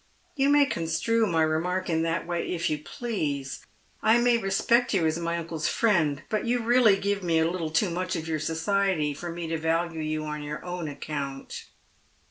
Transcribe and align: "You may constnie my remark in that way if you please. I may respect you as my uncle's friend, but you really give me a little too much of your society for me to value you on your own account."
"You 0.41 0.49
may 0.49 0.65
constnie 0.65 1.29
my 1.29 1.43
remark 1.43 1.87
in 1.87 2.01
that 2.01 2.25
way 2.25 2.49
if 2.51 2.71
you 2.71 2.79
please. 2.79 3.63
I 4.01 4.17
may 4.17 4.39
respect 4.39 4.95
you 4.95 5.05
as 5.05 5.19
my 5.19 5.37
uncle's 5.37 5.67
friend, 5.67 6.23
but 6.27 6.43
you 6.47 6.57
really 6.63 6.97
give 6.97 7.21
me 7.21 7.37
a 7.37 7.47
little 7.47 7.69
too 7.69 7.91
much 7.91 8.15
of 8.15 8.27
your 8.27 8.39
society 8.39 9.13
for 9.13 9.31
me 9.31 9.45
to 9.45 9.59
value 9.59 10.01
you 10.01 10.23
on 10.25 10.41
your 10.41 10.65
own 10.65 10.87
account." 10.87 11.65